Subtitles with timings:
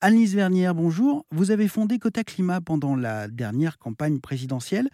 [0.00, 1.26] Annelise Vernière, bonjour.
[1.32, 4.90] Vous avez fondé Cota Climat pendant la dernière campagne présidentielle.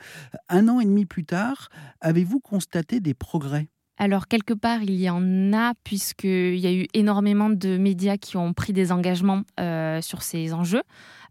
[0.48, 1.68] Un an et demi plus tard,
[2.00, 3.68] avez-vous constaté des progrès?
[3.96, 8.36] Alors, quelque part, il y en a, puisqu'il y a eu énormément de médias qui
[8.36, 10.82] ont pris des engagements euh, sur ces enjeux.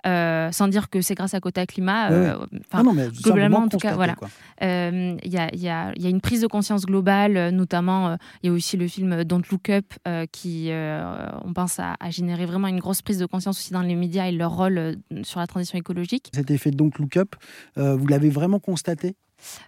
[0.05, 2.11] Euh, sans dire que c'est grâce à Cota Climat.
[2.11, 2.83] Euh, ah
[3.23, 4.15] globalement, en tout cas, voilà.
[4.61, 5.37] Il y,
[5.69, 9.69] a, une prise de conscience globale, notamment, il y a aussi le film Don't Look
[9.69, 9.85] Up,
[10.33, 13.95] qui, on pense, à, à, générer vraiment une grosse prise de conscience aussi dans les
[13.95, 16.31] médias et leur rôle sur la transition écologique.
[16.33, 17.35] Cet effet Don't Look Up,
[17.77, 19.15] vous l'avez vraiment constaté?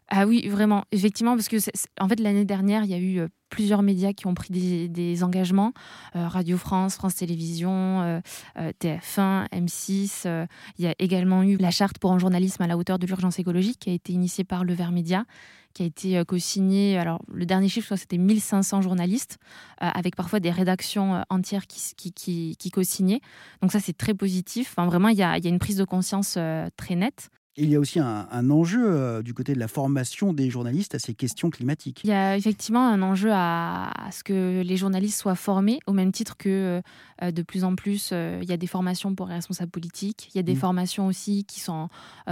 [0.10, 1.58] Ah oui, vraiment, effectivement, parce que
[2.00, 5.24] en fait l'année dernière, il y a eu euh, plusieurs médias qui ont pris des,
[5.24, 5.74] engagements
[6.16, 10.48] euh, Radio France, France Télévisions, euh, TF1, M6.
[10.78, 13.40] il y a également eu la charte pour un journalisme à la hauteur de l'urgence
[13.40, 15.26] écologique qui a été initiée par le Vert Média
[15.74, 16.98] qui a été co-signé.
[16.98, 19.40] Alors, le dernier chiffre, c'était 1500 journalistes,
[19.80, 23.20] avec parfois des rédactions entières qui, qui, qui, co-signaient.
[23.62, 24.70] Donc, ça, c'est très positif.
[24.72, 26.40] Enfin, vraiment, il y a, y a, une prise de conscience
[26.78, 30.50] très nette il y a aussi un, enjeu euh, du côté de la formation des
[30.50, 32.02] journalistes à ces questions climatiques.
[32.04, 36.12] Il y a effectivement un enjeu à, ce que les journalistes soient formés, au même
[36.12, 36.82] titre que
[37.22, 40.30] euh, de plus en plus, euh, il y a des formations pour les responsables politiques,
[40.34, 40.58] il y a des mmh.
[40.58, 41.90] formations aussi qui sont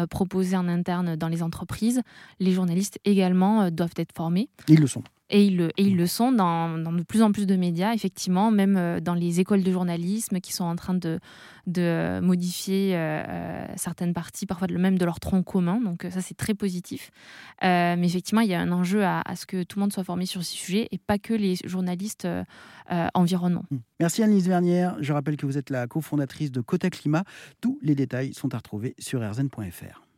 [0.10, 2.02] proposées en interne dans les entreprises.
[2.40, 4.50] Les journalistes également doivent être formés.
[4.68, 5.04] Ils le sont.
[5.34, 7.94] Et ils, le, et ils le sont dans, dans, de plus en plus de médias,
[7.94, 11.20] effectivement, même euh, dans les écoles de journalisme qui sont en train de,
[11.66, 15.82] de modifier euh, euh, certaines parties, parfois même de leur tronc commun.
[15.82, 17.10] Donc ça, c'est très positif.
[17.64, 20.04] mais effectivement, il y a un enjeu à, à, ce que tout le monde soit
[20.04, 22.28] formé sur ces sujets et pas que les journalistes
[23.16, 23.66] environnement.
[23.72, 23.78] Mmh.
[24.00, 24.98] Merci Annelise Vernière.
[25.00, 27.24] Je rappelle que vous êtes la cofondatrice de Cota Climat.
[27.60, 30.13] Tous les détails sont à retrouver sur rzn.fr.